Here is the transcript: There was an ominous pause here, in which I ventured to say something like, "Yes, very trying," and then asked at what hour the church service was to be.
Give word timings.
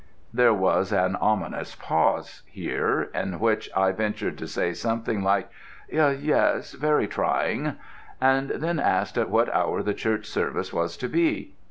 There 0.33 0.51
was 0.55 0.91
an 0.91 1.15
ominous 1.17 1.75
pause 1.75 2.41
here, 2.47 3.11
in 3.13 3.39
which 3.39 3.69
I 3.75 3.91
ventured 3.91 4.35
to 4.39 4.47
say 4.47 4.73
something 4.73 5.21
like, 5.23 5.47
"Yes, 5.91 6.71
very 6.73 7.05
trying," 7.07 7.75
and 8.19 8.49
then 8.49 8.79
asked 8.79 9.15
at 9.19 9.29
what 9.29 9.53
hour 9.53 9.83
the 9.83 9.93
church 9.93 10.25
service 10.25 10.73
was 10.73 10.97
to 10.97 11.07
be. 11.07 11.53